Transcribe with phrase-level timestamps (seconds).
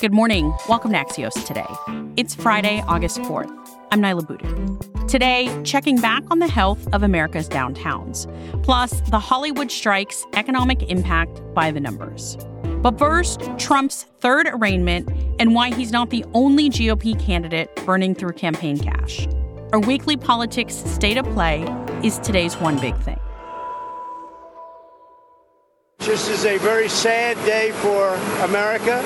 [0.00, 0.54] Good morning.
[0.66, 1.66] Welcome to Axios today.
[2.16, 3.54] It's Friday, August 4th.
[3.90, 5.06] I'm Niala Boodhoo.
[5.06, 8.24] Today, checking back on the health of America's downtowns,
[8.62, 12.38] plus the Hollywood strikes economic impact by the numbers.
[12.80, 15.06] But first, Trump's third arraignment
[15.38, 19.28] and why he's not the only GOP candidate burning through campaign cash.
[19.74, 21.68] Our weekly politics state of play
[22.02, 23.20] is today's one big thing.
[25.98, 29.04] This is a very sad day for America.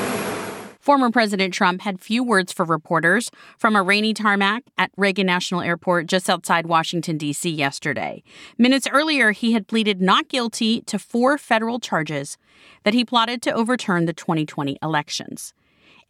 [0.85, 5.63] Former President Trump had few words for reporters from a rainy tarmac at Reagan National
[5.63, 7.49] Airport just outside Washington, D.C.
[7.49, 8.23] yesterday.
[8.59, 12.37] Minutes earlier, he had pleaded not guilty to four federal charges
[12.83, 15.55] that he plotted to overturn the 2020 elections.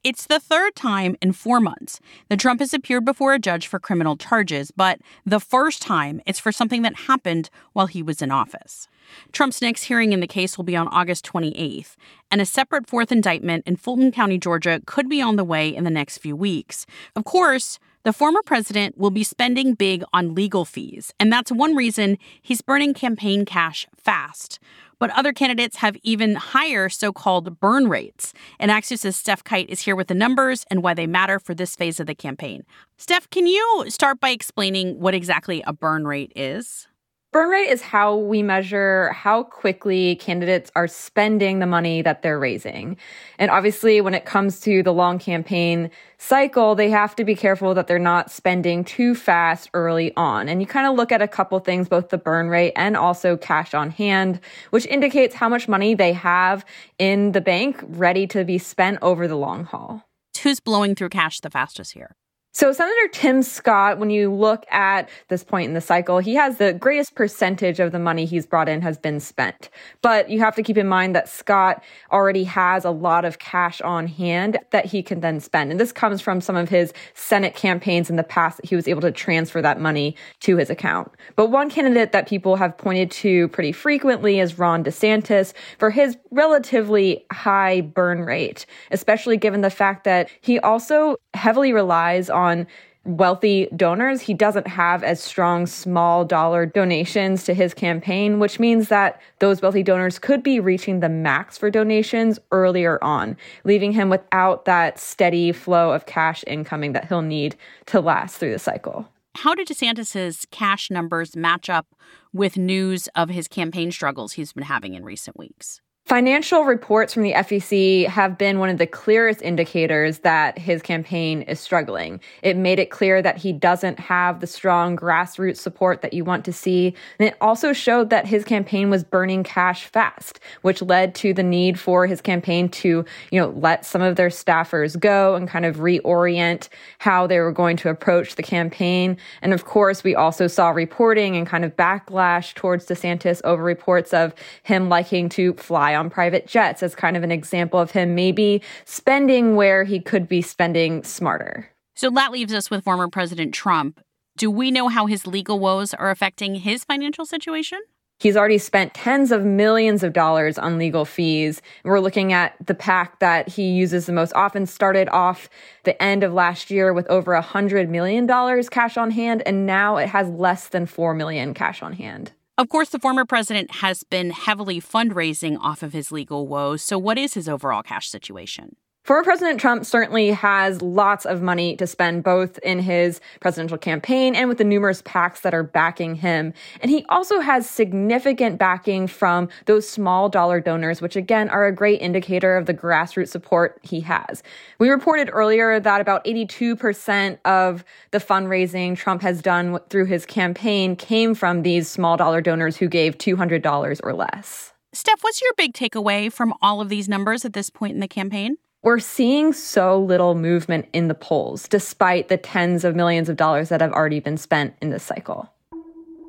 [0.05, 3.81] It's the third time in four months that Trump has appeared before a judge for
[3.81, 8.31] criminal charges, but the first time it's for something that happened while he was in
[8.31, 8.87] office.
[9.33, 11.97] Trump's next hearing in the case will be on August 28th,
[12.31, 15.85] and a separate fourth indictment in Fulton County, Georgia could be on the way in
[15.85, 16.85] the next few weeks.
[17.17, 21.75] Of course, the former president will be spending big on legal fees, and that's one
[21.75, 24.59] reason he's burning campaign cash fast.
[25.05, 28.33] But other candidates have even higher so called burn rates.
[28.59, 31.77] And Axios' Stef Kight is here with the numbers and why they matter for this
[31.77, 32.63] phase of the campaign.
[32.99, 36.89] Stef, can you start by explaining what exactly a burn rate is?
[37.35, 42.39] Burn rate is how we measure how quickly candidates are spending the money that they're
[42.39, 42.97] raising.
[43.41, 47.75] And obviously, when it comes to the long campaign cycle, they have to be careful
[47.75, 50.49] that they're not spending too fast early on.
[50.49, 53.37] And you kind of look at a couple things, both the burn rate and also
[53.37, 54.39] cash on hand,
[54.71, 56.65] which indicates how much money they have
[57.01, 60.05] in the bank ready to be spent over the long haul.
[60.45, 62.15] Who's blowing through cash the fastest here?
[62.57, 66.59] So, Senator Tim Scott, when you look at this point in the cycle, he has
[66.59, 69.71] the greatest percentage of the money he's brought in has been spent.
[70.03, 71.83] But you have to keep in mind that Scott
[72.13, 75.73] already has a lot of cash on hand that he can then spend.
[75.73, 78.87] And this comes from some of his Senate campaigns in the past that he was
[78.87, 81.11] able to transfer that money to his account.
[81.35, 86.17] But one candidate that people have pointed to pretty frequently is Ron DeSantis for his
[86.31, 92.67] relatively high burn rate, especially given the fact that he also heavily relies on on
[93.05, 94.21] wealthy donors.
[94.21, 99.61] He doesn't have as strong small dollar donations to his campaign, which means that those
[99.61, 104.99] wealthy donors could be reaching the max for donations earlier on, leaving him without that
[104.99, 107.57] steady flow of cash incoming that he'll need
[107.87, 109.07] to last through the cycle.
[109.37, 111.87] How did DeSantis's cash numbers match up
[112.33, 115.81] with news of his campaign struggles he's been having in recent weeks?
[116.07, 121.41] Financial reports from the FEC have been one of the clearest indicators that his campaign
[121.41, 122.21] is struggling.
[122.43, 126.45] It made it clear that he doesn't have the strong grassroots support that you want
[126.45, 126.95] to see.
[127.19, 131.43] And it also showed that his campaign was burning cash fast, which led to the
[131.43, 135.65] need for his campaign to, you know, let some of their staffers go and kind
[135.65, 136.69] of reorient
[136.99, 139.17] how they were going to approach the campaign.
[139.41, 144.13] And of course, we also saw reporting and kind of backlash towards DeSantis over reports
[144.13, 144.35] of
[144.65, 148.63] him liking to fly on private jets as kind of an example of him maybe
[148.85, 151.71] spending where he could be spending smarter.
[151.95, 154.01] So that leaves us with former President Trump.
[154.37, 157.79] Do we know how his legal woes are affecting his financial situation?
[158.21, 161.61] He's already spent tens of millions of dollars on legal fees.
[161.85, 165.49] We're looking at the PAC that he uses the most often, started off
[165.83, 168.27] the end of last year with over a $100 million
[168.69, 172.33] cash on hand, and now it has less than 4 million cash on hand.
[172.57, 176.83] Of course, the former president has been heavily fundraising off of his legal woes.
[176.83, 178.77] So, what is his overall cash situation?
[179.05, 184.35] Former President Trump certainly has lots of money to spend both in his presidential campaign
[184.35, 186.55] and with the numerous PACs that are backing him.
[186.81, 191.73] And he also has significant backing from those small dollar donors, which again are a
[191.73, 194.43] great indicator of the grassroots support he has.
[194.79, 200.97] We reported earlier that about 82% of the fundraising Trump has done through his campaign
[200.97, 204.73] came from these small dollar donors who gave $200 or less.
[204.95, 208.09] Stef, what's your big takeaway from all of these numbers at this point in the
[208.09, 208.57] campaign?
[208.85, 213.71] We're seeing so little movement in the polls, despite the tens of millions of dollars
[213.71, 215.51] that have already been spent in this cycle.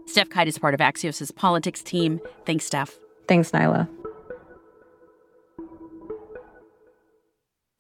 [0.07, 2.21] Stef Kight is part of Axios' politics team.
[2.45, 2.97] Thanks, Stef.
[3.27, 3.89] Thanks, Niala.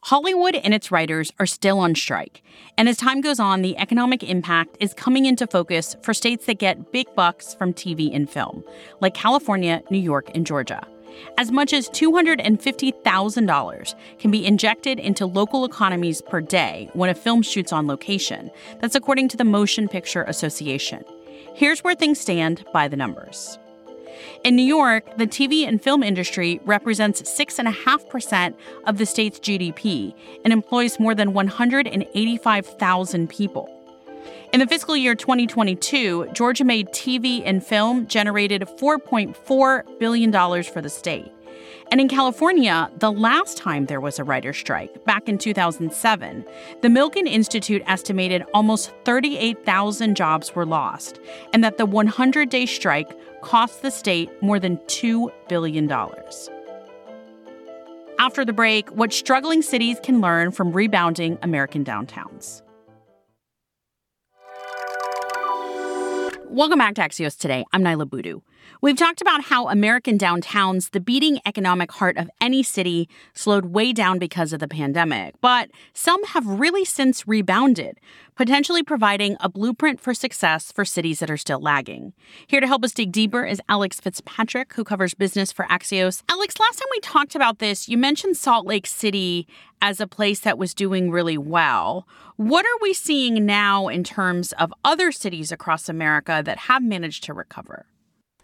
[0.03, 2.43] Hollywood and its writers are still on strike.
[2.77, 6.59] And as time goes on, the economic impact is coming into focus for states that
[6.59, 8.61] get big bucks from TV and film,
[8.99, 10.85] like California, New York, and Georgia.
[11.37, 17.41] As much as $250,000 can be injected into local economies per day when a film
[17.41, 18.51] shoots on location.
[18.79, 21.03] That's according to the Motion Picture Association.
[21.53, 23.57] Here's where things stand by the numbers.
[24.43, 30.13] In New York, the TV and film industry represents 6.5% of the state's GDP
[30.43, 33.74] and employs more than 185,000 people.
[34.55, 40.87] In the fiscal year 2022, Georgia made TV and film generated $4.4 billion for the
[40.87, 41.29] state.
[41.91, 46.45] And in California, the last time there was a writer's strike, back in 2007,
[46.81, 51.19] the Milken Institute estimated almost 38,000 jobs were lost,
[51.51, 53.11] and that the 100 day strike
[53.41, 55.91] cost the state more than $2 billion.
[58.19, 62.61] After the break, what struggling cities can learn from rebounding American downtowns.
[66.55, 67.65] Welcome back to Axios Today.
[67.73, 68.39] I'm Niala Boodhoo.
[68.81, 73.93] We've talked about how American downtowns, the beating economic heart of any city, slowed way
[73.93, 77.99] down because of the pandemic, but some have really since rebounded,
[78.35, 82.13] potentially providing a blueprint for success for cities that are still lagging.
[82.47, 86.21] Here to help us dig deeper is Alex Fitzpatrick, who covers business for Axios.
[86.29, 89.47] Alex, last time we talked about this, you mentioned Salt Lake City
[89.81, 92.07] as a place that was doing really well.
[92.35, 97.23] What are we seeing now in terms of other cities across America that have managed
[97.25, 97.85] to recover?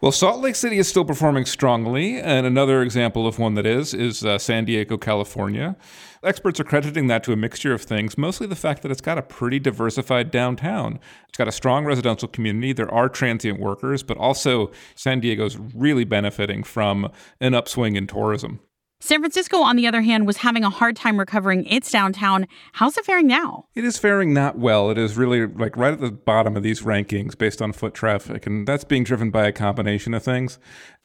[0.02, 3.94] Well, Salt Lake City is still performing strongly, and another example of one that is
[3.94, 5.76] is uh, San Diego, California.
[6.24, 9.16] Experts are crediting that to a mixture of things, mostly the fact that it's got
[9.16, 10.98] a pretty diversified downtown.
[11.28, 12.72] It's got a strong residential community.
[12.72, 17.08] There are transient workers, but also San Diego's really benefiting from
[17.40, 18.58] an upswing in tourism.
[19.04, 22.46] San Francisco, on the other hand, was having a hard time recovering its downtown.
[22.74, 23.66] How's it faring now?
[23.74, 24.90] It is faring not well.
[24.90, 28.46] It is really like right at the bottom of these rankings based on foot traffic,
[28.46, 30.60] and that's being driven by a combination of things.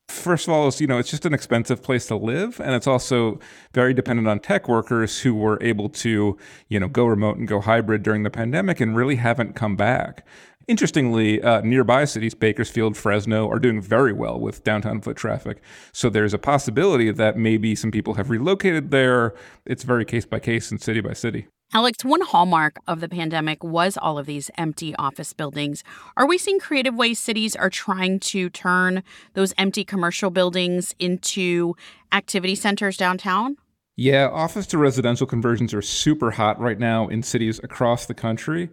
[0.09, 2.85] First of all, is you know it's just an expensive place to live, and it's
[2.85, 3.39] also
[3.73, 7.61] very dependent on tech workers who were able to you know go remote and go
[7.61, 10.23] hybrid during the pandemic and really haven't come back.
[10.67, 15.61] Interestingly, uh, nearby cities, Bakersfield, Fresno, are doing very well with downtown foot traffic.
[15.93, 19.33] So there's a possibility that maybe some people have relocated there.
[19.65, 21.47] It's very case by case and city by city.
[21.73, 25.85] Alex, one hallmark of the pandemic was all of these empty office buildings.
[26.17, 29.03] Are we seeing creative ways cities are trying to turn
[29.35, 31.75] those empty commercial buildings into
[32.11, 33.55] activity centers downtown?
[33.95, 38.69] Yeah, office to residential conversions are super hot right now in cities across the country.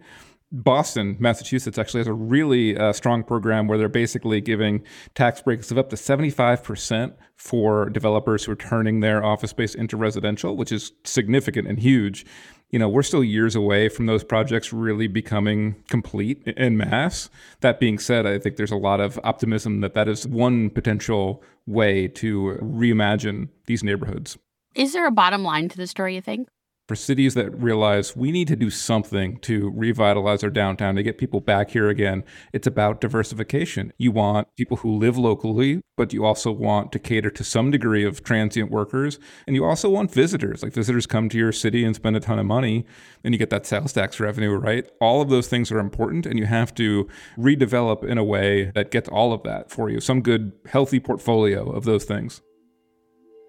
[0.63, 5.69] Boston, Massachusetts, actually has a really uh, strong program where they're basically giving tax breaks
[5.69, 10.71] of up to 75% for developers who are turning their office space into residential, which
[10.71, 12.25] is significant and huge.
[12.69, 17.29] You know, we're still years away from those projects really becoming complete in mass.
[17.59, 21.43] That being said, I think there's a lot of optimism that that is one potential
[21.67, 24.37] way to reimagine these neighborhoods.
[24.73, 26.47] Is there a bottom line to the story, you think?
[26.87, 31.17] For cities that realize we need to do something to revitalize our downtown to get
[31.17, 32.23] people back here again.
[32.53, 33.93] It's about diversification.
[33.97, 38.03] You want people who live locally but you also want to cater to some degree
[38.03, 39.19] of transient workers.
[39.47, 40.61] And you also want visitors.
[40.61, 42.85] Like visitors come to your city and spend a ton of money
[43.23, 44.89] and you get that sales tax revenue right?
[45.01, 48.91] All of those things are important and you have to redevelop in a way that
[48.91, 49.99] gets all of that for you.
[49.99, 52.41] Some good healthy portfolio of those things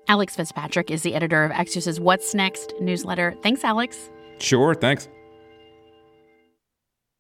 [0.09, 3.35] Alex Fitzpatrick is the editor of Axios' What's Next newsletter.
[3.43, 4.09] Thanks, Alex.
[4.39, 5.09] Sure, thanks.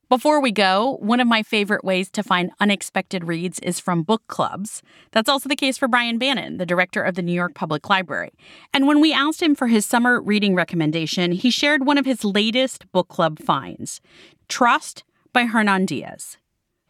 [0.08, 4.22] Before we go, one of my favorite ways to find unexpected reads is from book
[4.28, 4.80] clubs.
[5.10, 8.30] That's also the case for Brian Bannon, the director of the New York Public Library.
[8.72, 12.24] And when we asked him for his summer reading recommendation, he shared one of his
[12.24, 14.00] latest book club finds
[14.48, 16.38] Trust by Hernan Diaz.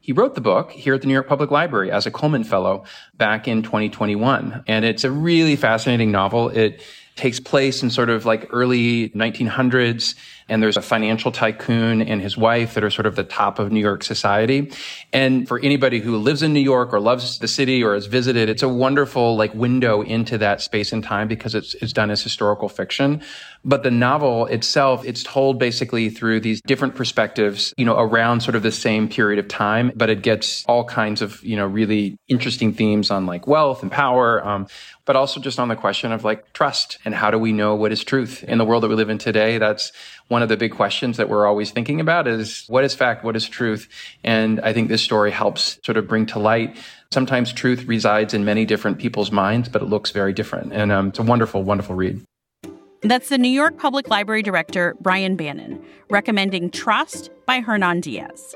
[0.07, 2.85] He wrote the book here at the New York Public Library as a Cullman Fellow
[3.17, 4.63] back in 2021.
[4.69, 6.49] And it's a really fascinating novel.
[6.49, 6.81] It
[7.17, 10.15] takes place in sort of like early 1900s
[10.49, 13.73] and there's a financial tycoon and his wife that are sort of the top of
[13.73, 14.71] New York society.
[15.13, 18.49] And for anybody who lives in New York or loves the city or has visited,
[18.49, 22.23] it's a wonderful like window into that space and time because it's, it's done as
[22.23, 23.23] historical fiction.
[23.67, 28.55] But the novel itself, it's told basically through these different perspectives, you know, around sort
[28.55, 32.17] of the same period of time, but it gets all kinds of, you know, really
[32.29, 34.69] interesting themes on like wealth and power, um,
[35.05, 37.91] but also just on the question of like trust and how do we know what
[37.91, 39.59] is truth in the world that we live in today.
[39.59, 39.91] That's
[40.29, 43.25] one of the big questions that we're always thinking about is what is fact?
[43.25, 43.89] What is truth?
[44.23, 46.77] And I think this story helps sort of bring to light.
[47.11, 50.73] Sometimes truth resides in many different people's minds, but it looks very different.
[50.73, 52.25] And um, it's a wonderful, wonderful read.
[53.03, 58.55] That's the New York Public Library director, Brian Bannon, recommending Trust by Hernan Diaz.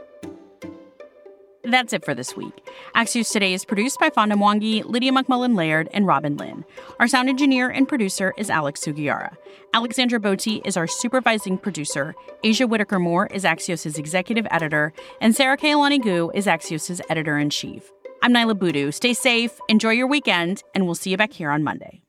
[1.63, 2.67] That's it for this week.
[2.97, 6.65] Axios Today is produced by Fonda Mwangi, Lydia McMullen Laird, and Robin Lynn.
[6.99, 9.37] Our sound engineer and producer is Alex Sugiura.
[9.75, 12.15] Alexandra Botti is our supervising producer.
[12.43, 14.93] Aja Whitaker Moore is Axios' executive editor.
[15.21, 17.93] And Sara Kehaulani Goo is Axios' editor in chief.
[18.23, 18.91] I'm Niala Boodhoo.
[18.91, 22.03] Stay safe, enjoy your weekend, and we'll see you back here on Monday.